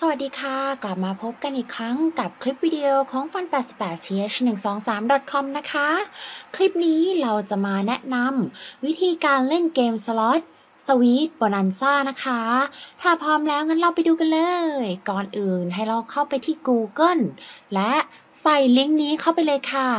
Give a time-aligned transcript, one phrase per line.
[0.00, 3.44] สวัสดีค่ะ กลับมาพบกันอีกครั้งกับคลิปวิดีโอของ fun
[3.74, 5.88] 88 th 1 2 3 com นะคะ
[6.54, 10.40] คลิปนี้เราจะมาแนะนำวิธีการเล่นเกมสล็อต
[10.86, 12.42] สวีทบอนันซ่านะคะ
[13.00, 14.40] ถ้าพร้อมแล้วงั้นเราไปดูกันเล
[14.84, 17.22] ย ก่อนอื่นให้เราเข้าไปที่ Google
[17.74, 17.92] และ
[18.42, 19.90] ใส่ลิงก์นี้เข้าไปเลยค่ะ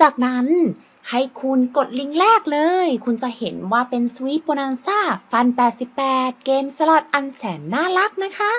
[0.00, 0.46] จากนั้น
[1.10, 5.00] ให้คุณกดลิงก์แรกเลย คุณจะเห็นว่าเป็น Sweet Bonanza
[5.30, 5.46] Fun
[5.96, 8.52] 88 เกมสล็อตอันแสนน่ารักนะคะ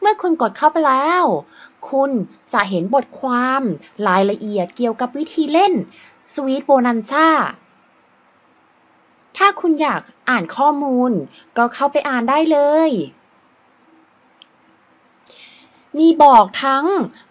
[0.00, 1.24] เมื่อคุณกดเข้าไปแล้ว
[1.90, 2.10] คุณ
[2.52, 3.62] จะเห็นบทความ
[4.08, 5.72] รายละเอียดเกี่ยวกับวิธีเล่น
[6.34, 7.28] Sweet Bonanza
[9.36, 11.12] ถ้าคุณอยากอ่านข้อมูล
[11.56, 12.90] ก็เข้าไปอ่านได้เลย
[15.98, 16.86] มีบอกทั้ง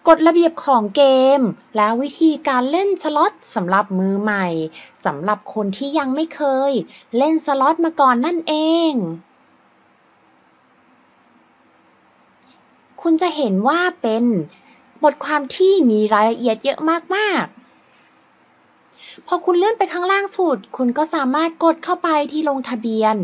[0.08, 1.02] กฎระเบียบของเก
[1.38, 1.40] ม
[1.76, 4.46] และวิธีการเล่นสล็อตสำหรับมือใหม่
[5.04, 6.72] สำหรับคนที่ยังไม่เคย
[7.16, 8.54] เล่นสล็อตมาก่อนนั่นเอ
[8.90, 8.92] ง
[13.06, 14.24] คุณจะเห็นว่าเป็น
[15.04, 16.78] บทความที่มีรายละเอียดเยอะ
[17.16, 23.16] มากๆ พอคุณเลื่อนไปข้างล่างสุด คุณก็สามารถกดเข้าไปที่ลงทะเบียน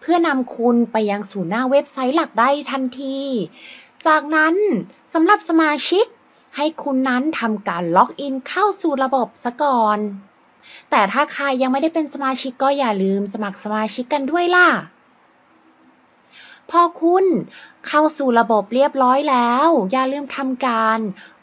[0.00, 3.18] เพื่อนำคุณไปยังสู่หน้าเว็บไซต์หลักได้ทันที
[4.06, 4.54] จากนั้น
[5.14, 6.06] สำหรับสมาชิก
[6.56, 9.98] ให้คุณนั้นทำการล็อกอินเข้าสู่ระบบซะก่อน
[10.90, 14.68] แต่ถ้าใครยังไม่ได้เป็นสมาชิกก็อย่าลืมสมัครสมาชิกกันด้วยล่ะ
[16.70, 17.24] พอคุณ
[17.86, 20.98] เข้าสู่ระบบเรียบร้อยแล้ว อย่าลืมทำการ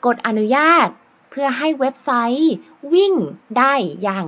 [0.06, 0.88] กดอนุญาต
[1.30, 2.54] เพื่อให้เว็บไซต์
[2.94, 3.14] วิ่ง
[3.58, 4.26] ได้อย่าง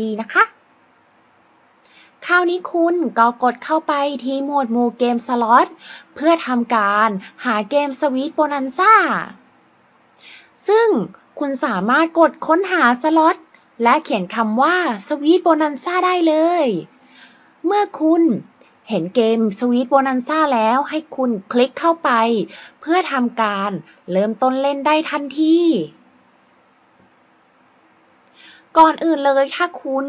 [0.00, 0.44] ดีนะคะ
[2.26, 3.92] คราวนี้คุณก็กดเข้าไป
[4.24, 5.66] ที่หมวดหมู่เกมสล็อต
[6.14, 7.08] เพื่อทำการ
[7.44, 8.94] หาเกม Sweet Bonanza
[10.68, 10.88] ซึ่ง
[11.38, 13.36] คุณสามารถกดค้นหาสล็อต
[13.82, 14.76] และเขียนคำว่า
[15.08, 16.66] Sweet Bonanza ได้เลย
[17.66, 18.22] เมื่อคุณ
[18.92, 22.10] เห็นเกม Sweet Bonanza แล้วให้คุณคลิกเข้าไป
[22.80, 23.70] เพื่อทำการ
[24.12, 25.58] เริ่มต้นเล่นได้ทันที
[28.78, 30.06] ก่อนอื่นเลยถ้าคุณ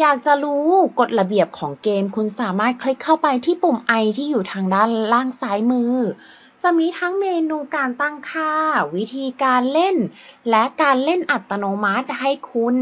[0.00, 0.66] อยากจะรู้
[0.98, 5.94] กฎระเบียบของเกม คุณสามารถคลิกเข้าไปที่ปุ่ม i ที่อยู่ทางด้านล่างซ้ายมือ
[6.62, 8.52] จะมีทั้งเมนูการตั้งค่า
[8.96, 9.96] วิธีการเล่น
[10.50, 12.76] และการเล่นอัตโนมัติให้คุณ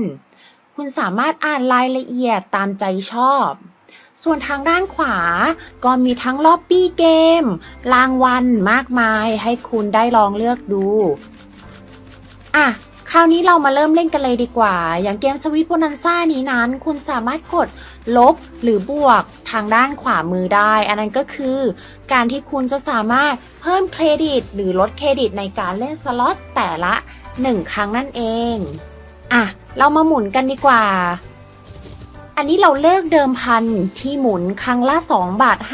[0.75, 3.51] คุณสามารถอ่านรายละเอียดตามใจชอบ
[4.25, 5.17] ส่วนทางด้านขวา
[5.85, 7.05] ก็มีทั้งล็อบบี้เก
[7.43, 7.45] ม
[7.95, 10.87] รางวัลมากมายให้คุณได้ลองเลือกดู
[12.57, 12.69] อะ
[13.11, 17.69] คราวนี้เรามาเริ่มเล่นกันเลยดีกว่า อย่างเกม Sweet Bonanza นี้นั้น คุณสามารถกด
[18.17, 21.59] ลบหรือบวกทางด้านขวามือได้ อันนั้นก็คือ
[22.13, 26.95] การที่คุณจะสามารถเพิ่มเครดิต หรือลดเครดิตในการเล่นสล็อตแต่ละ
[27.35, 28.23] 1 ครั้งนั่นเอ
[28.55, 28.57] ง
[29.33, 29.45] อะ
[29.79, 30.85] เรามาหมุนกันดีกว่า
[32.37, 33.65] อันนี้เราเลือกเดิมพัน
[33.99, 35.69] ที่หมุนครั้งละ2บาท50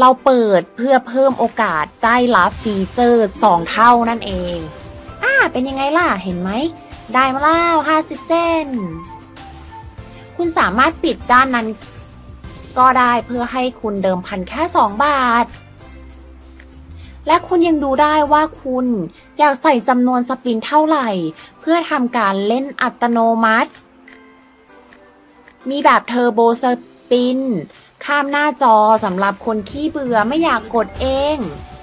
[0.00, 4.56] เราเปิดเพื่อเพิ่มโอกาสได้รับฟีเจอร์2เท่านั่นเอง
[5.22, 6.50] อ่า เป็นยังไงล่ะ เห็นไหม
[7.14, 8.66] ได้มาแล้ว50เส้น
[10.36, 11.66] คุณสามารถปิดด้านนั้น
[12.78, 15.44] ก็ได้เพื่อให้คุณเดิมพันแค่2บาท
[17.26, 18.86] และคุณยังดูได้ว่าคุณ
[19.38, 21.08] อยากใส่จำนวนสปินเท่าไหร่
[21.60, 23.70] เพื่อทำการเล่นอัตโนมัติ
[25.70, 26.64] มีแบบเทอร์โบส
[27.10, 27.38] ปิน
[28.04, 31.36] ข้ามหน้าจอสำหรับคนขี้เบื่อไม่อยากกดเอง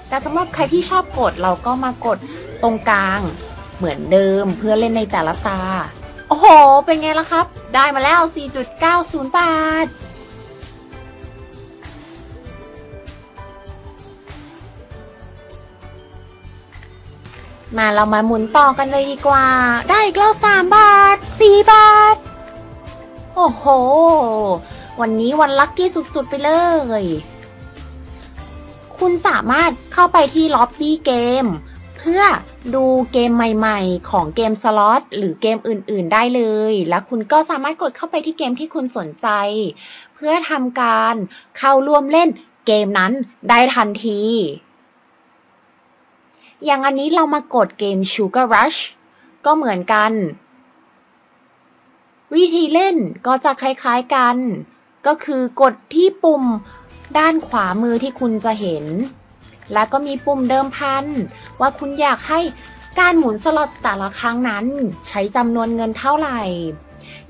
[0.08, 2.18] แต่สำหรับใครที่ชอบกดเราก็มากด
[2.62, 3.20] ตรงกลาง
[3.76, 5.60] เหมือนเดิมเพื่อเล่นในแต่ละตา
[6.28, 6.46] โอ้โห
[6.84, 8.20] เป็นไงล่ะครับ ได้มาแล้ว
[8.78, 9.86] 4.90 บาท
[17.76, 19.46] มาเรามาหมุนต่อกันเลยดีกว่า
[19.88, 22.16] ได้อีกแล้ว3บาท4บาท
[23.36, 23.64] โอ้โห
[25.00, 26.50] วันนี้วันลัคกี้สุดๆไปเล
[27.02, 27.04] ย
[28.98, 31.12] คุณสามารถเข้าไปที่ล็อบบี้เก
[31.42, 31.46] ม
[31.98, 32.22] เพื่อ
[32.74, 39.28] ดูเกมใหม่ๆ ของเกมสล็อตหรือเกมอื่นๆได้เลย และคุณก็สามารถกดเข้าไปที่เกมที่คุณสนใจ
[40.14, 41.14] เพื่อทำการ
[41.58, 42.28] เข้าร่วมเล่น
[42.66, 43.12] เกมนั้น
[43.48, 44.22] ได้ทันที
[46.64, 48.80] อย่างอันนี้เรามากดเกม Sugar Rush
[49.44, 50.12] ก็เหมือนกัน
[52.34, 52.96] วิธีเล่น
[53.26, 54.36] ก็จะคล้ายๆกัน
[55.06, 56.44] ก็คือกดที่ปุ่ม
[57.18, 58.84] ด้านขวามือที่คุณจะเห็น
[59.72, 61.04] แล้วก็มีปุ่มเดิมพัน
[61.60, 62.40] ว่าคุณอยากให้
[62.98, 64.66] การหมุนสล็อตแต่ละครั้งนั้น
[65.08, 66.40] ใช้จำนวนเงินเท่าไหร่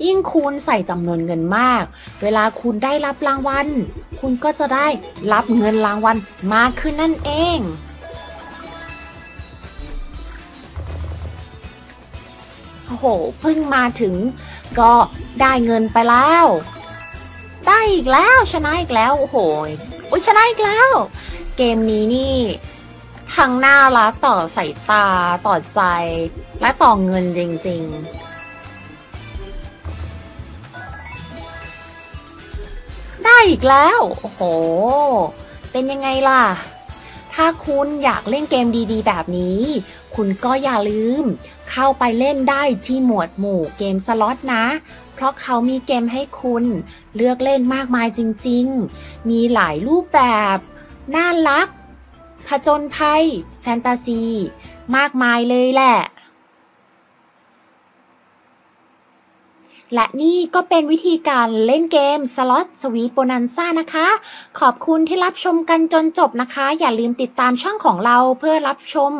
[0.05, 1.83] ยิ่งคุณใส่จำนวนเงินมาก
[2.21, 3.67] เวลาคุณได้รับรางวัล
[4.19, 4.87] คุณก็จะได้
[5.33, 6.17] รับเงินรางวัล
[6.55, 7.59] มากขึ้นนั่นเอง
[12.89, 13.05] โอ้โห
[13.41, 14.15] เพิ่งมาถึง
[14.79, 14.93] ก็
[15.41, 16.45] ได้เงินไปแล้ว
[17.67, 19.37] ได้อีกแล้วชนะอีกแล้วโอ้โห
[20.07, 20.89] โอ้ยชนะอีกแล้ว
[21.57, 22.35] เกมนี้นี่
[23.35, 25.05] ทั้งน่ารักต่อสายตา
[25.47, 25.81] ต่อใจ
[26.61, 28.19] และต่อเงินจริง ๆ
[33.23, 34.41] ได้อีกแล้ว โอ้โห
[35.71, 36.43] เป็นยังไงล่ะ
[37.33, 39.59] ถ้าคุณอยากเล่นเกมดี ๆ แบบนี้
[40.15, 41.23] คุณก็อย่าลืม
[41.69, 44.65] เข้าไปเล่นได้ที่หมวดหมู่เกมสล็อตนะ
[45.13, 46.65] เพราะเขามีเกมให้คุณ
[47.15, 48.65] เลือกเล่นมากมายจริง
[48.97, 50.21] ๆ มีหลายรูปแบ
[50.55, 50.57] บ
[51.15, 51.67] น่ารัก
[52.47, 53.23] ผจญภัย
[53.61, 54.23] แฟนตาซี
[54.95, 55.97] มากมายเลยแหละ
[59.93, 64.07] และนี่ก็เป็นวิธีการเล่นเกม Slot Sweet Bonanza นะคะ
[64.59, 69.11] ขอบคุณที่รับชมกันจนจบนะคะ อย่าลืมติดตามช่องของเราเพื่อรับชม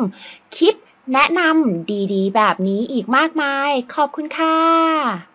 [0.56, 0.74] คลิป
[1.12, 5.29] แนะนำดีๆ แบบนี้อีกมากมาย ขอบคุณค่ะ